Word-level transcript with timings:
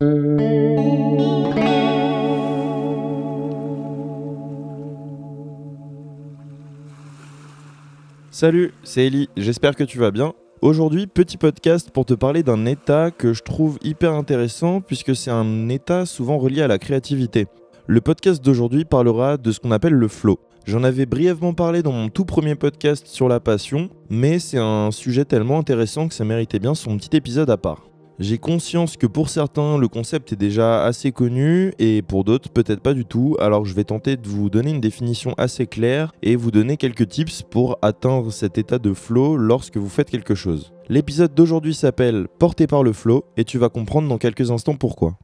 Salut, 0.00 0.12
c'est 8.84 9.06
Ellie, 9.06 9.28
j'espère 9.36 9.74
que 9.74 9.82
tu 9.82 9.98
vas 9.98 10.12
bien. 10.12 10.34
Aujourd'hui, 10.62 11.08
petit 11.08 11.36
podcast 11.36 11.90
pour 11.90 12.04
te 12.04 12.14
parler 12.14 12.44
d'un 12.44 12.64
état 12.64 13.10
que 13.10 13.32
je 13.32 13.42
trouve 13.42 13.80
hyper 13.82 14.12
intéressant 14.12 14.80
puisque 14.80 15.16
c'est 15.16 15.32
un 15.32 15.68
état 15.68 16.06
souvent 16.06 16.38
relié 16.38 16.62
à 16.62 16.68
la 16.68 16.78
créativité. 16.78 17.48
Le 17.88 18.00
podcast 18.00 18.40
d'aujourd'hui 18.44 18.84
parlera 18.84 19.36
de 19.36 19.50
ce 19.50 19.58
qu'on 19.58 19.72
appelle 19.72 19.94
le 19.94 20.06
flow. 20.06 20.38
J'en 20.64 20.84
avais 20.84 21.06
brièvement 21.06 21.54
parlé 21.54 21.82
dans 21.82 21.90
mon 21.90 22.08
tout 22.08 22.24
premier 22.24 22.54
podcast 22.54 23.08
sur 23.08 23.28
la 23.28 23.40
passion, 23.40 23.90
mais 24.10 24.38
c'est 24.38 24.58
un 24.58 24.92
sujet 24.92 25.24
tellement 25.24 25.58
intéressant 25.58 26.06
que 26.06 26.14
ça 26.14 26.24
méritait 26.24 26.60
bien 26.60 26.76
son 26.76 26.96
petit 26.98 27.16
épisode 27.16 27.50
à 27.50 27.56
part. 27.56 27.88
J'ai 28.20 28.38
conscience 28.38 28.96
que 28.96 29.06
pour 29.06 29.28
certains, 29.28 29.78
le 29.78 29.86
concept 29.86 30.32
est 30.32 30.36
déjà 30.36 30.84
assez 30.84 31.12
connu 31.12 31.72
et 31.78 32.02
pour 32.02 32.24
d'autres, 32.24 32.50
peut-être 32.50 32.80
pas 32.80 32.92
du 32.92 33.04
tout. 33.04 33.36
Alors 33.38 33.64
je 33.64 33.72
vais 33.74 33.84
tenter 33.84 34.16
de 34.16 34.26
vous 34.26 34.50
donner 34.50 34.72
une 34.72 34.80
définition 34.80 35.34
assez 35.38 35.68
claire 35.68 36.12
et 36.20 36.34
vous 36.34 36.50
donner 36.50 36.76
quelques 36.76 37.06
tips 37.06 37.42
pour 37.42 37.78
atteindre 37.80 38.32
cet 38.32 38.58
état 38.58 38.80
de 38.80 38.92
flow 38.92 39.36
lorsque 39.36 39.76
vous 39.76 39.88
faites 39.88 40.10
quelque 40.10 40.34
chose. 40.34 40.72
L'épisode 40.88 41.32
d'aujourd'hui 41.32 41.74
s'appelle 41.74 42.26
Porté 42.40 42.66
par 42.66 42.82
le 42.82 42.92
flow 42.92 43.24
et 43.36 43.44
tu 43.44 43.56
vas 43.56 43.68
comprendre 43.68 44.08
dans 44.08 44.18
quelques 44.18 44.50
instants 44.50 44.74
pourquoi. 44.74 45.16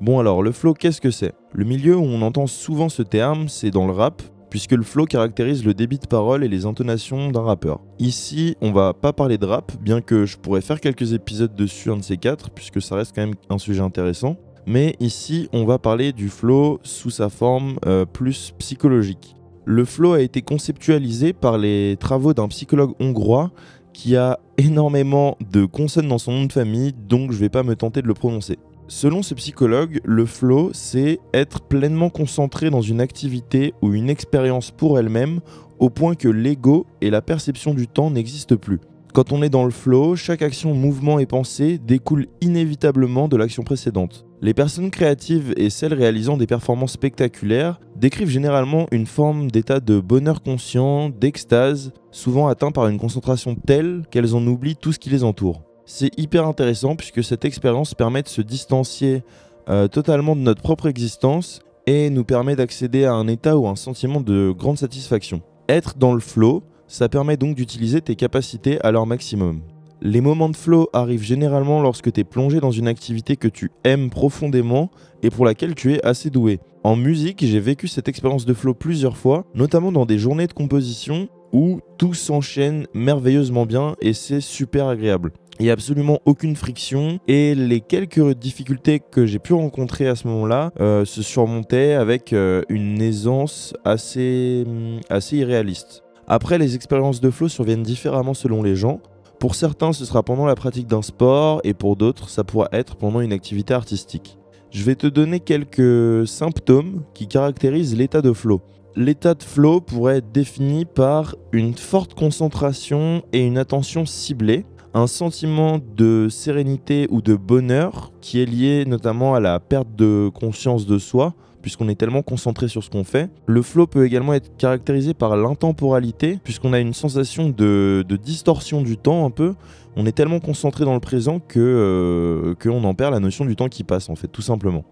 Bon 0.00 0.18
alors, 0.18 0.42
le 0.42 0.50
flow, 0.50 0.74
qu'est-ce 0.74 1.00
que 1.00 1.12
c'est? 1.12 1.32
Le 1.52 1.64
milieu 1.64 1.96
où 1.96 2.02
on 2.02 2.22
entend 2.22 2.48
souvent 2.48 2.88
ce 2.88 3.02
terme, 3.02 3.48
c'est 3.48 3.70
dans 3.70 3.86
le 3.86 3.92
rap, 3.92 4.22
puisque 4.50 4.72
le 4.72 4.82
flow 4.82 5.04
caractérise 5.04 5.64
le 5.64 5.74
débit 5.74 5.98
de 5.98 6.06
parole 6.06 6.44
et 6.44 6.48
les 6.48 6.66
intonations 6.66 7.30
d'un 7.30 7.42
rappeur. 7.42 7.80
Ici, 7.98 8.56
on 8.60 8.72
va 8.72 8.94
pas 8.94 9.12
parler 9.12 9.38
de 9.38 9.46
rap, 9.46 9.72
bien 9.80 10.00
que 10.00 10.26
je 10.26 10.36
pourrais 10.36 10.60
faire 10.60 10.80
quelques 10.80 11.12
épisodes 11.12 11.54
dessus, 11.54 11.90
un 11.90 11.96
de 11.96 12.02
ces 12.02 12.16
quatre, 12.16 12.50
puisque 12.50 12.80
ça 12.80 12.96
reste 12.96 13.14
quand 13.14 13.22
même 13.22 13.34
un 13.50 13.58
sujet 13.58 13.80
intéressant. 13.80 14.36
Mais 14.66 14.96
ici, 15.00 15.48
on 15.52 15.64
va 15.64 15.78
parler 15.78 16.12
du 16.12 16.28
flow 16.28 16.78
sous 16.82 17.10
sa 17.10 17.30
forme 17.30 17.78
euh, 17.86 18.04
plus 18.04 18.52
psychologique. 18.58 19.34
Le 19.64 19.84
flow 19.84 20.12
a 20.12 20.20
été 20.20 20.42
conceptualisé 20.42 21.32
par 21.32 21.58
les 21.58 21.96
travaux 21.98 22.34
d'un 22.34 22.48
psychologue 22.48 22.92
hongrois 23.00 23.50
qui 23.92 24.16
a 24.16 24.38
énormément 24.58 25.36
de 25.50 25.64
consonnes 25.64 26.08
dans 26.08 26.18
son 26.18 26.32
nom 26.32 26.44
de 26.44 26.52
famille, 26.52 26.92
donc 26.92 27.32
je 27.32 27.38
vais 27.38 27.48
pas 27.48 27.62
me 27.62 27.76
tenter 27.76 28.00
de 28.00 28.06
le 28.06 28.14
prononcer. 28.14 28.58
Selon 28.90 29.22
ce 29.22 29.34
psychologue, 29.34 30.00
le 30.02 30.24
flow, 30.24 30.70
c'est 30.72 31.18
être 31.34 31.60
pleinement 31.60 32.08
concentré 32.08 32.70
dans 32.70 32.80
une 32.80 33.02
activité 33.02 33.74
ou 33.82 33.92
une 33.92 34.08
expérience 34.08 34.70
pour 34.70 34.98
elle-même 34.98 35.40
au 35.78 35.90
point 35.90 36.14
que 36.14 36.28
l'ego 36.28 36.86
et 37.02 37.10
la 37.10 37.20
perception 37.20 37.74
du 37.74 37.86
temps 37.86 38.10
n'existent 38.10 38.56
plus. 38.56 38.80
Quand 39.12 39.30
on 39.30 39.42
est 39.42 39.50
dans 39.50 39.66
le 39.66 39.70
flow, 39.70 40.16
chaque 40.16 40.40
action, 40.40 40.72
mouvement 40.72 41.18
et 41.18 41.26
pensée 41.26 41.76
découle 41.76 42.28
inévitablement 42.40 43.28
de 43.28 43.36
l'action 43.36 43.62
précédente. 43.62 44.24
Les 44.40 44.54
personnes 44.54 44.90
créatives 44.90 45.52
et 45.58 45.68
celles 45.68 45.94
réalisant 45.94 46.38
des 46.38 46.46
performances 46.46 46.92
spectaculaires 46.92 47.80
décrivent 47.94 48.30
généralement 48.30 48.86
une 48.90 49.06
forme 49.06 49.50
d'état 49.50 49.80
de 49.80 50.00
bonheur 50.00 50.40
conscient, 50.40 51.10
d'extase, 51.10 51.92
souvent 52.10 52.48
atteint 52.48 52.70
par 52.70 52.88
une 52.88 52.98
concentration 52.98 53.54
telle 53.54 54.04
qu'elles 54.10 54.34
en 54.34 54.46
oublient 54.46 54.76
tout 54.76 54.92
ce 54.92 54.98
qui 54.98 55.10
les 55.10 55.24
entoure. 55.24 55.67
C'est 55.90 56.16
hyper 56.18 56.46
intéressant 56.46 56.96
puisque 56.96 57.24
cette 57.24 57.46
expérience 57.46 57.94
permet 57.94 58.22
de 58.22 58.28
se 58.28 58.42
distancier 58.42 59.22
euh, 59.70 59.88
totalement 59.88 60.36
de 60.36 60.42
notre 60.42 60.60
propre 60.60 60.86
existence 60.86 61.60
et 61.86 62.10
nous 62.10 62.24
permet 62.24 62.56
d'accéder 62.56 63.06
à 63.06 63.14
un 63.14 63.26
état 63.26 63.56
ou 63.56 63.66
un 63.66 63.74
sentiment 63.74 64.20
de 64.20 64.50
grande 64.50 64.76
satisfaction. 64.76 65.40
Être 65.66 65.96
dans 65.96 66.12
le 66.12 66.20
flow, 66.20 66.62
ça 66.88 67.08
permet 67.08 67.38
donc 67.38 67.56
d'utiliser 67.56 68.02
tes 68.02 68.16
capacités 68.16 68.78
à 68.82 68.90
leur 68.90 69.06
maximum. 69.06 69.62
Les 70.02 70.20
moments 70.20 70.50
de 70.50 70.56
flow 70.56 70.90
arrivent 70.92 71.22
généralement 71.22 71.80
lorsque 71.80 72.12
tu 72.12 72.20
es 72.20 72.24
plongé 72.24 72.60
dans 72.60 72.70
une 72.70 72.86
activité 72.86 73.36
que 73.36 73.48
tu 73.48 73.70
aimes 73.84 74.10
profondément 74.10 74.90
et 75.22 75.30
pour 75.30 75.46
laquelle 75.46 75.74
tu 75.74 75.94
es 75.94 76.04
assez 76.04 76.28
doué. 76.28 76.60
En 76.84 76.96
musique, 76.96 77.42
j'ai 77.46 77.60
vécu 77.60 77.88
cette 77.88 78.08
expérience 78.08 78.44
de 78.44 78.52
flow 78.52 78.74
plusieurs 78.74 79.16
fois, 79.16 79.46
notamment 79.54 79.90
dans 79.90 80.04
des 80.04 80.18
journées 80.18 80.48
de 80.48 80.52
composition 80.52 81.30
où 81.54 81.80
tout 81.96 82.12
s'enchaîne 82.12 82.86
merveilleusement 82.92 83.64
bien 83.64 83.96
et 84.02 84.12
c'est 84.12 84.42
super 84.42 84.86
agréable. 84.86 85.32
Il 85.60 85.64
n'y 85.64 85.70
a 85.70 85.72
absolument 85.72 86.20
aucune 86.24 86.54
friction 86.54 87.18
et 87.26 87.56
les 87.56 87.80
quelques 87.80 88.34
difficultés 88.34 89.00
que 89.00 89.26
j'ai 89.26 89.40
pu 89.40 89.54
rencontrer 89.54 90.06
à 90.06 90.14
ce 90.14 90.28
moment-là 90.28 90.70
euh, 90.78 91.04
se 91.04 91.20
surmontaient 91.20 91.94
avec 91.94 92.32
euh, 92.32 92.62
une 92.68 93.02
aisance 93.02 93.74
assez, 93.84 94.64
mm, 94.64 95.00
assez 95.10 95.38
irréaliste. 95.38 96.04
Après, 96.28 96.58
les 96.58 96.76
expériences 96.76 97.20
de 97.20 97.30
flow 97.30 97.48
surviennent 97.48 97.82
différemment 97.82 98.34
selon 98.34 98.62
les 98.62 98.76
gens. 98.76 99.00
Pour 99.40 99.56
certains, 99.56 99.92
ce 99.92 100.04
sera 100.04 100.22
pendant 100.22 100.46
la 100.46 100.54
pratique 100.54 100.86
d'un 100.86 101.02
sport 101.02 101.60
et 101.64 101.74
pour 101.74 101.96
d'autres, 101.96 102.28
ça 102.28 102.44
pourra 102.44 102.68
être 102.70 102.94
pendant 102.94 103.20
une 103.20 103.32
activité 103.32 103.74
artistique. 103.74 104.38
Je 104.70 104.84
vais 104.84 104.94
te 104.94 105.08
donner 105.08 105.40
quelques 105.40 106.28
symptômes 106.28 107.02
qui 107.14 107.26
caractérisent 107.26 107.96
l'état 107.96 108.22
de 108.22 108.32
flow. 108.32 108.60
L'état 108.94 109.34
de 109.34 109.42
flow 109.42 109.80
pourrait 109.80 110.18
être 110.18 110.30
défini 110.30 110.84
par 110.84 111.34
une 111.52 111.74
forte 111.74 112.14
concentration 112.14 113.22
et 113.32 113.40
une 113.40 113.58
attention 113.58 114.06
ciblée, 114.06 114.64
un 114.94 115.06
sentiment 115.06 115.78
de 115.96 116.28
sérénité 116.30 117.06
ou 117.10 117.20
de 117.20 117.34
bonheur 117.34 118.12
qui 118.20 118.40
est 118.40 118.46
lié 118.46 118.84
notamment 118.86 119.34
à 119.34 119.40
la 119.40 119.60
perte 119.60 119.94
de 119.96 120.30
conscience 120.34 120.86
de 120.86 120.98
soi, 120.98 121.34
puisqu'on 121.62 121.88
est 121.88 121.94
tellement 121.94 122.22
concentré 122.22 122.68
sur 122.68 122.82
ce 122.82 122.90
qu'on 122.90 123.04
fait. 123.04 123.30
Le 123.46 123.62
flow 123.62 123.86
peut 123.86 124.06
également 124.06 124.34
être 124.34 124.56
caractérisé 124.56 125.14
par 125.14 125.36
l'intemporalité, 125.36 126.38
puisqu'on 126.42 126.72
a 126.72 126.78
une 126.78 126.94
sensation 126.94 127.50
de, 127.50 128.04
distorsion 128.22 128.82
du 128.82 128.96
temps 128.96 129.26
un 129.26 129.30
peu. 129.30 129.54
On 129.96 130.06
est 130.06 130.12
tellement 130.12 130.40
concentré 130.40 130.84
dans 130.84 130.94
le 130.94 131.00
présent 131.00 131.40
que 131.40 131.58
euh, 131.58 132.54
qu'on 132.54 132.84
en 132.84 132.94
perd 132.94 133.12
la 133.12 133.20
notion 133.20 133.44
du 133.44 133.56
temps 133.56 133.68
qui 133.68 133.84
passe, 133.84 134.08
en 134.08 134.14
fait, 134.14 134.28
tout 134.28 134.42
simplement. 134.42 134.84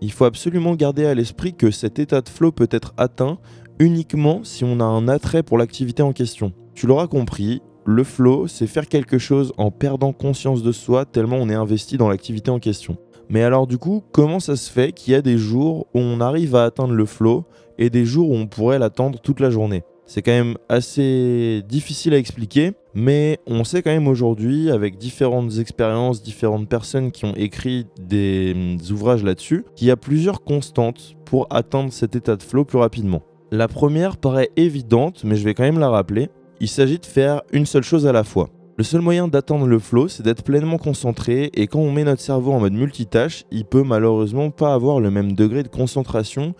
Il 0.00 0.12
faut 0.12 0.24
absolument 0.24 0.74
garder 0.74 1.06
à 1.06 1.14
l'esprit 1.14 1.54
que 1.54 1.70
cet 1.70 1.98
état 1.98 2.20
de 2.20 2.28
flow 2.28 2.50
peut 2.50 2.68
être 2.70 2.92
atteint 2.96 3.38
uniquement 3.78 4.40
si 4.42 4.64
on 4.64 4.80
a 4.80 4.84
un 4.84 5.08
attrait 5.08 5.42
pour 5.42 5.58
l'activité 5.58 6.02
en 6.02 6.12
question. 6.12 6.52
Tu 6.74 6.86
l'auras 6.86 7.06
compris, 7.06 7.60
le 7.84 8.04
flow, 8.04 8.46
c'est 8.46 8.66
faire 8.66 8.88
quelque 8.88 9.18
chose 9.18 9.52
en 9.56 9.70
perdant 9.70 10.12
conscience 10.12 10.62
de 10.62 10.72
soi 10.72 11.04
tellement 11.04 11.36
on 11.36 11.48
est 11.48 11.54
investi 11.54 11.96
dans 11.96 12.08
l'activité 12.08 12.50
en 12.50 12.58
question. 12.58 12.96
Mais 13.28 13.42
alors 13.42 13.66
du 13.66 13.78
coup, 13.78 14.02
comment 14.12 14.40
ça 14.40 14.56
se 14.56 14.70
fait 14.70 14.92
qu'il 14.92 15.12
y 15.12 15.16
a 15.16 15.22
des 15.22 15.38
jours 15.38 15.86
où 15.94 15.98
on 15.98 16.20
arrive 16.20 16.54
à 16.54 16.64
atteindre 16.64 16.94
le 16.94 17.06
flow 17.06 17.44
et 17.78 17.90
des 17.90 18.04
jours 18.04 18.30
où 18.30 18.34
on 18.34 18.46
pourrait 18.46 18.78
l'attendre 18.78 19.18
toute 19.20 19.40
la 19.40 19.50
journée? 19.50 19.82
C'est 20.04 20.20
quand 20.20 20.32
même 20.32 20.56
assez 20.68 21.62
difficile 21.68 22.12
à 22.12 22.18
expliquer, 22.18 22.72
mais 22.94 23.38
on 23.46 23.64
sait 23.64 23.82
quand 23.82 23.90
même 23.90 24.08
aujourd'hui, 24.08 24.70
avec 24.70 24.98
différentes 24.98 25.56
expériences, 25.58 26.22
différentes 26.22 26.68
personnes 26.68 27.12
qui 27.12 27.24
ont 27.24 27.34
écrit 27.34 27.86
des, 27.98 28.76
des 28.76 28.92
ouvrages 28.92 29.24
là-dessus, 29.24 29.64
qu'il 29.74 29.88
y 29.88 29.90
a 29.90 29.96
plusieurs 29.96 30.42
constantes 30.42 31.14
pour 31.24 31.46
atteindre 31.50 31.92
cet 31.92 32.14
état 32.14 32.36
de 32.36 32.42
flow 32.42 32.64
plus 32.64 32.78
rapidement. 32.78 33.22
La 33.52 33.68
première 33.68 34.16
paraît 34.16 34.50
évidente, 34.56 35.24
mais 35.24 35.36
je 35.36 35.44
vais 35.44 35.54
quand 35.54 35.62
même 35.62 35.78
la 35.78 35.88
rappeler 35.88 36.28
il 36.62 36.68
s'agit 36.68 37.00
de 37.00 37.06
faire 37.06 37.42
une 37.52 37.66
seule 37.66 37.82
chose 37.82 38.06
à 38.06 38.12
la 38.12 38.22
fois. 38.22 38.48
Le 38.78 38.84
seul 38.84 39.00
moyen 39.00 39.26
d'atteindre 39.26 39.66
le 39.66 39.80
flow, 39.80 40.06
c'est 40.06 40.22
d'être 40.22 40.44
pleinement 40.44 40.78
concentré 40.78 41.50
et 41.54 41.66
quand 41.66 41.80
on 41.80 41.90
met 41.90 42.04
notre 42.04 42.22
cerveau 42.22 42.52
en 42.52 42.60
mode 42.60 42.72
multitâche, 42.72 43.44
il 43.50 43.64
peut 43.64 43.82
malheureusement 43.82 44.50
pas 44.50 44.72
avoir 44.72 45.00
le 45.00 45.10
même 45.10 45.32
degré 45.32 45.64
de 45.64 45.68
concentration 45.68 46.54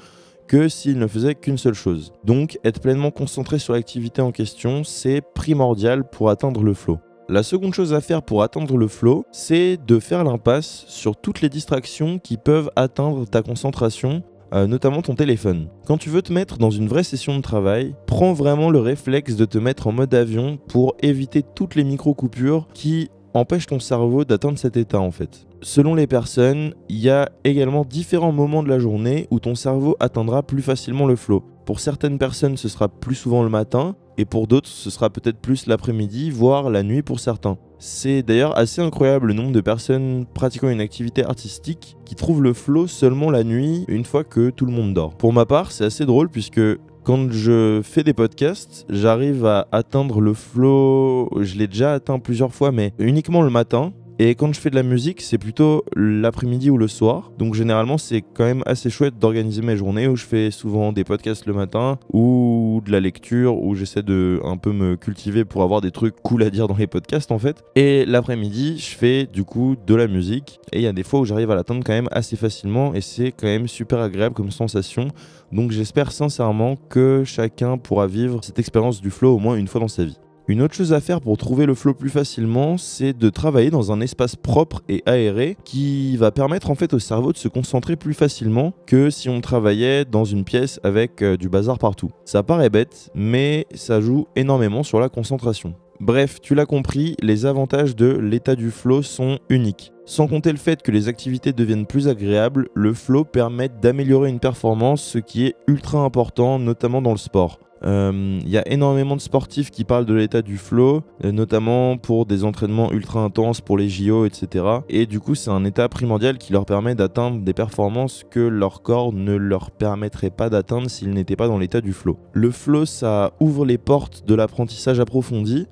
que 0.49 0.69
s'il 0.69 0.99
ne 0.99 1.07
faisait 1.07 1.37
qu'une 1.37 1.57
seule 1.57 1.75
chose. 1.75 2.13
Donc 2.25 2.59
être 2.65 2.81
pleinement 2.81 3.13
concentré 3.13 3.61
sur 3.61 3.75
l'activité 3.75 4.21
en 4.21 4.33
question, 4.33 4.83
c'est 4.83 5.23
primordial 5.35 6.03
pour 6.11 6.31
atteindre 6.31 6.65
le 6.65 6.75
flow. 6.75 6.99
La 7.29 7.45
seconde 7.45 7.73
chose 7.73 7.95
à 7.95 8.01
faire 8.01 8.23
pour 8.23 8.43
atteindre 8.43 8.77
le 8.77 8.89
flow, 8.89 9.25
c'est 9.31 9.77
de 9.87 10.01
faire 10.01 10.25
l'impasse 10.25 10.85
sur 10.89 11.17
toutes 11.17 11.43
les 11.43 11.49
distractions 11.49 12.19
qui 12.19 12.39
peuvent 12.39 12.73
atteindre 12.75 13.25
ta 13.25 13.43
concentration 13.43 14.25
notamment 14.53 15.03
ton 15.03 15.15
téléphone. 15.15 15.69
Quand 15.87 15.97
tu 15.97 16.11
veux 16.11 16.23
te 16.23 16.33
mettre 16.33 16.59
dans 16.59 16.71
une 16.71 16.89
vraie 16.89 17.05
session 17.05 17.37
de 17.37 17.43
travail, 17.43 17.95
prends 18.07 18.33
vraiment 18.33 18.71
le 18.71 18.81
réflexe 18.81 19.37
de 19.37 19.45
te 19.45 19.59
mettre 19.59 19.87
en 19.87 19.93
mode 19.93 20.15
avion 20.15 20.59
pour 20.69 20.95
éviter 21.03 21.43
toutes 21.43 21.75
les 21.75 21.85
micro-coupures 21.85 22.69
qui 22.75 23.09
empêchent 23.35 23.67
ton 23.67 23.81
cerveau 23.81 24.25
d'atteindre 24.25 24.59
cet 24.59 24.77
état 24.77 25.01
en 25.01 25.11
fait. 25.11 25.47
Selon 25.63 25.95
les 25.95 26.07
personnes, 26.07 26.75
il 26.89 26.99
y 26.99 27.09
a 27.09 27.31
également 27.45 27.85
différents 27.85 28.33
moments 28.33 28.63
de 28.63 28.69
la 28.69 28.79
journée 28.79 29.29
où 29.31 29.39
ton 29.39 29.55
cerveau 29.55 29.97
atteindra 30.01 30.43
plus 30.43 30.63
facilement 30.63 31.07
le 31.07 31.17
flow. 31.17 31.45
Pour 31.65 31.79
certaines 31.79 32.19
personnes, 32.19 32.57
ce 32.57 32.69
sera 32.69 32.89
plus 32.89 33.15
souvent 33.15 33.45
le 33.45 33.49
matin, 33.49 33.95
et 34.19 34.25
pour 34.25 34.49
d'autres, 34.49 34.69
ce 34.69 34.91
sera 34.91 35.09
peut-être 35.09 35.39
plus 35.39 35.67
l'après-midi, 35.67 36.31
voire 36.31 36.69
la 36.69 36.83
nuit 36.83 37.03
pour 37.03 37.21
certains. 37.21 37.57
C'est 37.85 38.23
d'ailleurs 38.23 38.57
assez 38.57 38.81
incroyable 38.81 39.27
le 39.27 39.35
nombre 39.35 39.51
de 39.51 39.61
personnes 39.61 40.25
pratiquant 40.35 40.69
une 40.69 40.81
activité 40.81 41.25
artistique 41.25 41.97
qui 42.05 42.15
trouvent 42.15 42.41
le 42.41 42.53
flow 42.53 42.87
seulement 42.87 43.29
la 43.29 43.43
nuit, 43.43 43.85
une 43.89 44.05
fois 44.05 44.23
que 44.23 44.51
tout 44.51 44.67
le 44.67 44.71
monde 44.71 44.95
dort. 44.95 45.17
Pour 45.17 45.33
ma 45.33 45.47
part, 45.47 45.73
c'est 45.73 45.85
assez 45.85 46.07
drôle 46.07 46.29
puisque 46.29 46.61
quand 47.03 47.33
je 47.33 47.81
fais 47.83 48.05
des 48.05 48.13
podcasts, 48.13 48.87
j'arrive 48.89 49.47
à 49.47 49.67
atteindre 49.73 50.21
le 50.21 50.33
flow, 50.33 51.29
je 51.41 51.57
l'ai 51.57 51.67
déjà 51.67 51.95
atteint 51.95 52.21
plusieurs 52.21 52.55
fois, 52.55 52.71
mais 52.71 52.95
uniquement 53.01 53.43
le 53.43 53.51
matin. 53.51 53.93
Et 54.25 54.37
quand 54.37 54.53
je 54.53 54.61
fais 54.61 54.71
de 54.71 54.77
la 54.77 54.85
musique, 54.85 55.21
c'est 55.21 55.37
plutôt 55.37 55.85
l'après-midi 55.97 56.71
ou 56.71 56.79
le 56.79 56.87
soir. 56.87 57.33
Donc 57.39 57.55
généralement, 57.55 57.99
c'est 57.99 58.23
quand 58.23 58.45
même 58.45 58.63
assez 58.67 58.89
chouette 58.89 59.19
d'organiser 59.19 59.63
mes 59.63 59.77
journées 59.77 60.07
où 60.07 60.15
je 60.15 60.25
fais 60.25 60.53
souvent 60.53 60.93
des 60.93 61.03
podcasts 61.03 61.45
le 61.47 61.53
matin 61.53 61.99
ou 62.13 62.81
de 62.87 62.93
la 62.93 63.01
lecture 63.01 63.61
où 63.61 63.75
j'essaie 63.75 64.05
de 64.05 64.41
un 64.45 64.59
peu 64.59 64.71
me 64.71 64.95
cultiver 64.95 65.45
pour 65.45 65.65
avoir 65.65 65.81
des 65.81 65.91
trucs 65.91 66.15
cool 66.23 66.45
à 66.45 66.51
dire 66.51 66.69
dans 66.69 66.77
les 66.77 66.87
podcasts 66.87 67.33
en 67.33 67.41
fait. 67.41 67.65
Et 67.75 68.05
l'après-midi, 68.07 68.79
je 68.79 68.97
fais 68.97 69.27
du 69.27 69.43
coup 69.43 69.75
de 69.89 69.95
la 69.97 70.07
musique 70.07 70.61
et 70.73 70.79
il 70.79 70.83
y 70.83 70.87
a 70.87 70.93
des 70.93 71.03
fois 71.03 71.19
où 71.19 71.25
j'arrive 71.25 71.51
à 71.51 71.57
l'atteindre 71.57 71.83
quand 71.85 71.93
même 71.93 72.09
assez 72.13 72.37
facilement 72.37 72.95
et 72.95 73.01
c'est 73.01 73.33
quand 73.33 73.49
même 73.49 73.67
super 73.67 73.99
agréable 73.99 74.37
comme 74.37 74.53
sensation. 74.53 75.09
Donc 75.51 75.73
j'espère 75.73 76.13
sincèrement 76.13 76.77
que 76.77 77.25
chacun 77.27 77.77
pourra 77.77 78.07
vivre 78.07 78.39
cette 78.45 78.61
expérience 78.61 79.01
du 79.01 79.11
flow 79.11 79.35
au 79.35 79.39
moins 79.41 79.57
une 79.57 79.67
fois 79.67 79.81
dans 79.81 79.89
sa 79.89 80.05
vie. 80.05 80.17
Une 80.49 80.61
autre 80.61 80.75
chose 80.75 80.93
à 80.93 81.01
faire 81.01 81.21
pour 81.21 81.39
trouver 81.39 81.67
le 81.67 81.75
flow 81.75 81.95
plus 81.95 82.11
facilement, 82.11 82.77
c'est 82.77 83.17
de 83.17 83.31
travailler 83.31 83.71
dans 83.71 83.93
un 83.93 84.01
espace 84.01 84.35
propre 84.35 84.83
et 84.89 85.05
aéré 85.07 85.57
qui 85.65 86.17
va 86.17 86.33
permettre 86.33 86.69
en 86.71 86.75
fait 86.75 86.93
au 86.95 86.99
cerveau 86.99 87.33
de 87.33 87.39
se 87.39 87.47
concentrer 87.47 87.95
plus 87.95 88.13
facilement 88.13 88.73
que 88.87 89.09
si 89.09 89.29
on 89.29 89.41
travaillait 89.41 90.05
dans 90.05 90.25
une 90.25 90.45
pièce 90.45 90.81
avec 90.83 91.23
euh, 91.23 91.37
du 91.37 91.49
bazar 91.49 91.79
partout. 91.79 92.11
Ça 92.25 92.43
paraît 92.43 92.71
bête, 92.71 93.11
mais 93.15 93.67
ça 93.73 94.01
joue 94.01 94.27
énormément 94.35 94.83
sur 94.83 94.99
la 94.99 95.09
concentration. 95.09 95.75
Bref, 96.01 96.41
tu 96.41 96.57
l'as 96.57 96.67
compris, 96.67 97.15
les 97.23 97.47
avantages 97.47 97.95
de 97.95 98.09
l'état 98.09 98.57
du 98.57 98.73
flow 98.73 99.03
sont 99.03 99.39
uniques. 99.49 99.93
Sans 100.05 100.27
compter 100.27 100.51
le 100.51 100.59
fait 100.59 100.83
que 100.83 100.91
les 100.91 101.07
activités 101.07 101.53
deviennent 101.53 101.87
plus 101.87 102.09
agréables, 102.09 102.69
le 102.75 102.93
flow 102.93 103.23
permet 103.23 103.69
d'améliorer 103.69 104.29
une 104.29 104.41
performance, 104.41 105.03
ce 105.03 105.19
qui 105.19 105.47
est 105.47 105.55
ultra 105.69 106.01
important, 106.01 106.59
notamment 106.59 107.01
dans 107.01 107.13
le 107.13 107.19
sport. 107.19 107.61
Il 107.85 107.89
euh, 107.89 108.39
y 108.47 108.57
a 108.57 108.69
énormément 108.69 109.17
de 109.17 109.21
sportifs 109.21 109.71
qui 109.71 109.85
parlent 109.85 110.07
de 110.07 110.15
l'état 110.15 110.43
du 110.43 110.57
flow, 110.57 111.03
euh, 111.25 111.33
notamment 111.33 111.97
pour 111.97 112.27
des 112.27 112.45
entraînements 112.45 112.93
ultra 112.93 113.21
intenses, 113.21 113.61
pour 113.61 113.77
les 113.77 113.89
JO, 113.89 114.25
etc. 114.25 114.65
Et 114.89 115.07
du 115.07 115.19
coup, 115.19 115.35
c'est 115.35 115.51
un 115.51 115.65
état 115.65 115.89
primordial 115.89 116.39
qui 116.39 116.53
leur 116.53 116.65
permet 116.65 116.95
d'atteindre 116.95 117.41
des 117.41 117.53
performances 117.53 118.25
que 118.31 118.41
leur 118.41 118.83
corps 118.83 119.13
ne 119.13 119.35
leur 119.35 119.73
permettrait 119.73 120.31
pas 120.31 120.49
d'atteindre 120.49 120.89
s'ils 120.89 121.11
n'étaient 121.11 121.37
pas 121.37 121.49
dans 121.49 121.59
l'état 121.59 121.81
du 121.81 121.93
flow. 121.93 122.19
Le 122.33 122.53
flow, 122.53 122.87
ça 122.87 123.33
ouvre 123.41 123.65
les 123.65 123.79
portes 123.79 124.27
de 124.29 124.35
l'apprentissage 124.35 125.01
approfondi, 125.01 125.67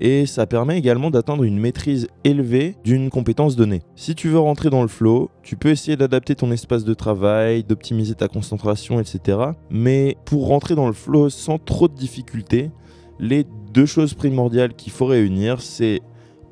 et 0.00 0.26
ça 0.26 0.46
permet 0.46 0.78
également 0.78 1.10
d'atteindre 1.10 1.44
une 1.44 1.58
maîtrise 1.58 2.08
élevée 2.24 2.76
d'une 2.84 3.10
compétence 3.10 3.56
donnée. 3.56 3.82
Si 3.94 4.14
tu 4.14 4.28
veux 4.28 4.38
rentrer 4.38 4.70
dans 4.70 4.82
le 4.82 4.88
flow, 4.88 5.30
tu 5.42 5.56
peux 5.56 5.70
essayer 5.70 5.96
d'adapter 5.96 6.34
ton 6.34 6.50
espace 6.50 6.84
de 6.84 6.94
travail, 6.94 7.64
d'optimiser 7.64 8.14
ta 8.14 8.28
concentration, 8.28 9.00
etc. 9.00 9.38
Mais 9.70 10.16
pour 10.24 10.48
rentrer 10.48 10.74
dans 10.74 10.86
le 10.86 10.92
flow 10.92 11.30
sans 11.30 11.58
trop 11.58 11.88
de 11.88 11.94
difficultés, 11.94 12.70
les 13.18 13.46
deux 13.72 13.86
choses 13.86 14.14
primordiales 14.14 14.74
qu'il 14.74 14.92
faut 14.92 15.06
réunir, 15.06 15.60
c'est 15.60 16.02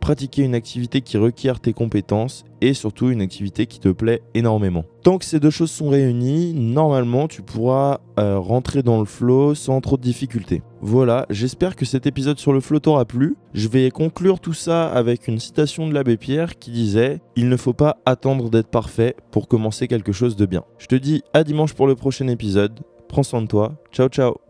pratiquer 0.04 0.42
une 0.42 0.54
activité 0.54 1.00
qui 1.00 1.16
requiert 1.16 1.60
tes 1.60 1.72
compétences 1.72 2.44
et 2.60 2.74
surtout 2.74 3.08
une 3.08 3.22
activité 3.22 3.64
qui 3.64 3.80
te 3.80 3.88
plaît 3.88 4.20
énormément. 4.34 4.84
Tant 5.02 5.16
que 5.16 5.24
ces 5.24 5.40
deux 5.40 5.48
choses 5.48 5.70
sont 5.70 5.88
réunies, 5.88 6.52
normalement 6.52 7.26
tu 7.26 7.40
pourras 7.40 8.00
euh, 8.18 8.38
rentrer 8.38 8.82
dans 8.82 8.98
le 8.98 9.06
flow 9.06 9.54
sans 9.54 9.80
trop 9.80 9.96
de 9.96 10.02
difficultés. 10.02 10.60
Voilà, 10.82 11.24
j'espère 11.30 11.74
que 11.74 11.86
cet 11.86 12.06
épisode 12.06 12.38
sur 12.38 12.52
le 12.52 12.60
flow 12.60 12.80
t'aura 12.80 13.06
plu. 13.06 13.34
Je 13.54 13.66
vais 13.66 13.90
conclure 13.90 14.40
tout 14.40 14.52
ça 14.52 14.88
avec 14.88 15.26
une 15.26 15.38
citation 15.38 15.88
de 15.88 15.94
l'abbé 15.94 16.18
Pierre 16.18 16.58
qui 16.58 16.70
disait 16.70 17.22
Il 17.34 17.48
ne 17.48 17.56
faut 17.56 17.72
pas 17.72 17.96
attendre 18.04 18.50
d'être 18.50 18.68
parfait 18.68 19.16
pour 19.30 19.48
commencer 19.48 19.88
quelque 19.88 20.12
chose 20.12 20.36
de 20.36 20.44
bien. 20.44 20.64
Je 20.76 20.86
te 20.86 20.96
dis 20.96 21.22
à 21.32 21.44
dimanche 21.44 21.72
pour 21.72 21.86
le 21.86 21.94
prochain 21.94 22.28
épisode. 22.28 22.78
Prends 23.08 23.22
soin 23.22 23.40
de 23.40 23.46
toi. 23.46 23.72
Ciao 23.90 24.08
ciao 24.08 24.43